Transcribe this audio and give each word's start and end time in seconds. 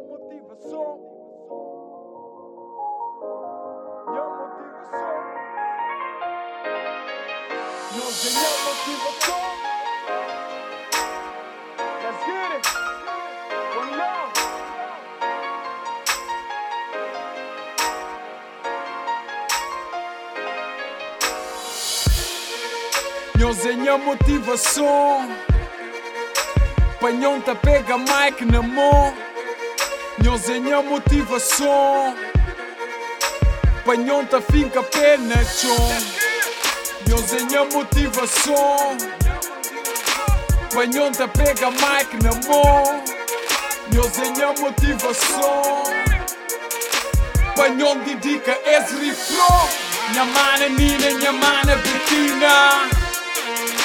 minha 0.00 0.08
motivação. 0.08 0.98
Minha 4.08 4.24
motivação. 4.24 5.18
Nós 7.96 8.26
é 8.26 8.30
minha 8.30 8.52
motivação. 8.64 9.44
Let's 12.02 12.20
get 12.26 12.50
it. 12.52 12.66
One 13.76 13.92
love. 13.96 14.30
Nhozinha 23.38 23.98
motivação 23.98 25.28
Panhonta 27.00 27.54
pega 27.54 27.96
mic 27.96 28.44
na 28.44 28.62
mão 28.62 29.29
Nhozinha 30.22 30.82
motivação 30.82 32.14
Panhonta 33.86 34.40
finca 34.42 34.82
pé 34.82 35.16
na 35.16 35.42
chão 35.44 35.88
Nhozinha 37.08 37.64
motivação 37.72 38.98
Panhonta 40.74 41.26
pega 41.26 41.70
mic 41.70 42.22
na 42.22 42.32
mão 42.46 43.02
Nhozinha 43.92 44.52
motivação 44.60 45.84
Panhon 47.56 47.98
dedica 48.00 48.58
Esri 48.66 49.12
Pro 49.12 50.10
Minha 50.10 50.24
mana 50.26 50.68
Nina, 50.68 51.10
minha 51.14 51.32
mana 51.32 51.76
Bettina 51.76 52.88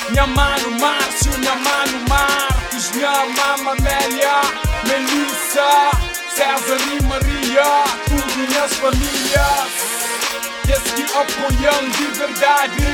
Minha 0.09 0.27
mano 0.27 0.71
Márcio, 0.79 1.31
minha 1.39 1.55
mano 1.55 2.09
Marcos 2.09 2.91
Minha 2.91 3.25
mama 3.25 3.71
Amélia, 3.71 4.41
Melissa 4.85 6.04
César 6.35 6.77
e 6.91 7.03
Maria 7.03 7.63
Tudo 8.09 8.37
minhas 8.37 8.73
famílias. 8.73 9.95
Esse 10.67 10.95
que 10.95 11.03
apoiam 11.17 11.89
de 11.91 12.07
verdade. 12.07 12.85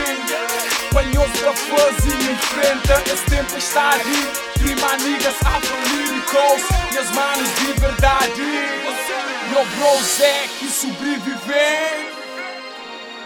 Panhos 0.93 1.31
da 1.41 1.51
fase 1.53 2.31
enfrenta 2.31 2.93
essa 3.11 3.25
tempestade 3.25 4.11
Prima 4.59 4.93
amigas 4.93 5.35
afro-líricos 5.43 6.91
Minhas 6.91 7.09
manos 7.11 7.55
de 7.55 7.79
verdade. 7.79 8.43
Meu 9.49 9.65
bros 9.65 10.21
é 10.21 10.47
que 10.59 10.67
sobrevivem 10.67 12.11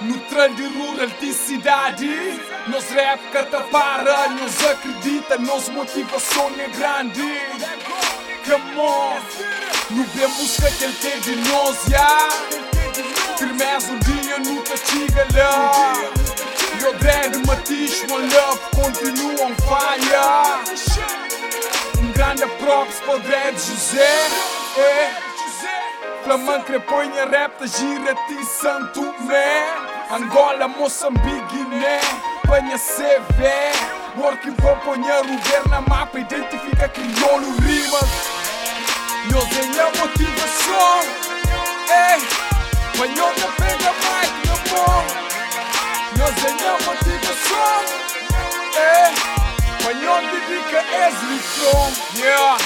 no 0.02 0.20
trem 0.20 0.54
de 0.56 0.64
ruralticidade 0.78 2.40
Nos 2.68 2.90
rap 2.90 3.20
carta 3.32 3.62
para 3.64 4.30
Nos 4.30 4.66
acredita, 4.66 5.38
nos 5.38 5.68
motivação 5.70 6.52
é 6.58 6.70
grande. 6.70 7.42
Come 8.46 8.80
on 8.80 9.75
No 9.92 10.04
música 10.30 10.72
que 10.72 10.84
ele 10.84 10.94
tem 10.94 11.20
de 11.20 11.36
nós, 11.48 11.78
yeah 11.88 12.30
Firmeza 13.38 13.92
um 13.92 14.00
dia 14.00 14.40
nunca 14.40 14.76
chega 14.78 15.28
lá 15.36 15.94
Meu 16.82 16.94
drag 16.96 17.46
matiz, 17.46 18.02
my 18.04 18.18
love 18.36 18.60
continua 18.74 19.46
on 19.46 19.56
fire. 19.68 20.80
Um 22.00 22.12
grande 22.14 22.48
props 22.58 23.00
para 23.02 23.16
o 23.16 23.20
drag 23.20 23.54
José. 23.54 24.28
É. 24.78 25.14
Flamante 26.24 26.72
reponha 26.72 27.26
rap 27.26 27.60
da 27.60 27.68
gira-te 27.68 28.44
Santo 28.44 29.02
Mé 29.22 29.68
Angola, 30.10 30.68
Moçambique, 30.68 31.54
Guiné. 31.54 32.00
Panha 32.48 32.78
CV 32.78 34.18
Work 34.18 34.50
vou 34.50 34.76
ponha 34.78 35.22
o 35.22 35.70
na 35.70 35.82
mapa 35.82 36.20
Identifica 36.20 36.90
crioulo, 36.90 37.56
rimas 37.58 38.35
Nós 39.32 39.78
é 39.78 39.82
a 39.82 39.90
motivação. 40.00 41.00
Ei, 41.90 42.20
panhota 42.98 43.48
pega 43.58 43.92
mic 43.94 44.34
na 44.48 44.56
mão 44.72 45.06
Nós 46.18 46.38
é 46.44 46.68
a 46.68 46.78
motivação. 46.86 47.78
Ei, 48.76 49.12
panhota 49.84 50.28
dedica 50.28 50.80
Esli 51.08 51.40
from 51.40 51.94
Yeah. 52.18 52.58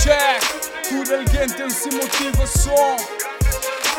Check. 0.00 0.42
Tudo 0.88 1.14
alguém 1.14 1.48
tem 1.48 1.70
se 1.70 1.88
motivação. 1.90 2.96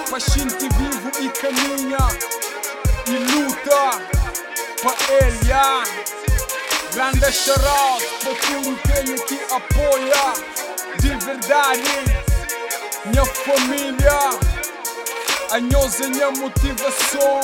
Pra 0.10 0.20
gente 0.20 0.70
vivo 0.76 1.12
e 1.20 1.30
caminha. 1.30 1.98
E 3.08 3.18
luta 3.32 4.02
Pra 4.82 4.94
ele, 5.16 5.48
yeah. 5.48 5.84
Grande 6.94 7.32
shoutout 7.32 8.06
Pra 8.24 8.36
tudo 8.36 8.80
quem 8.84 9.16
que 9.26 9.40
apoia 9.54 10.57
Verdade 11.48 11.82
Minha 13.06 13.26
família 13.26 14.20
A 15.50 15.62
nós 15.62 16.02
é 16.02 16.08
minha 16.10 16.30
motivação. 16.32 17.40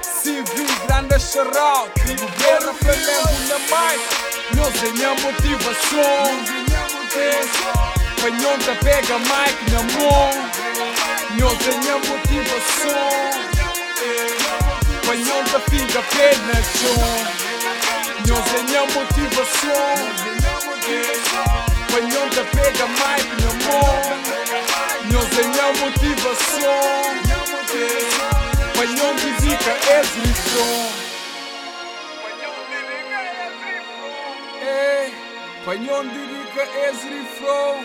Civi, 0.00 0.64
grande 0.86 1.20
shoutout 1.20 1.92
E 2.08 2.14
governo 2.14 2.72
Flamengo 2.72 3.38
na 3.48 3.58
mais. 3.68 4.00
Nós 4.56 4.82
é 4.82 4.90
minha 4.92 5.10
motivação. 5.10 6.24
Panhonta 8.22 8.74
pega 8.82 9.18
mic 9.18 9.70
na 9.72 9.82
mão. 9.92 10.30
Nós 11.38 11.58
tenha 11.58 11.98
motivação. 11.98 13.10
Panhonta 15.06 15.60
fica 15.68 16.02
pé 16.02 16.34
na 16.46 16.62
chão. 16.62 17.04
Nós 18.26 18.44
tenha 18.52 18.80
motivação 18.86 20.34
Panhonta 28.84 29.22
fica 29.40 29.98
exibição 29.98 30.90
Panhon 35.64 36.06
diriga 36.08 36.90
Esri 36.90 37.26
Flow 37.38 37.82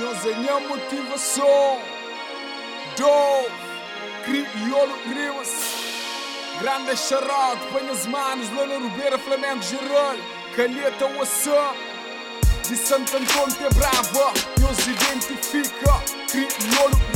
Nós 0.00 0.26
é 0.26 0.58
motivação 0.58 1.80
Dove 2.98 3.48
Criolo 4.24 4.98
Rimas 5.04 5.52
Grande 6.60 6.96
charado 6.96 7.60
as 7.88 8.04
manos 8.04 8.50
Lona 8.50 8.78
Rubeira 8.78 9.16
Flamengo 9.20 9.62
Geral 9.62 10.16
Calheta 10.56 11.06
Wassam 11.16 11.76
De 12.68 12.76
Santo 12.76 13.18
Antônio 13.18 13.56
é 13.66 13.72
brava 13.72 14.32
Nos 14.60 14.84
identifica 14.84 16.02
Rimas 16.28 17.11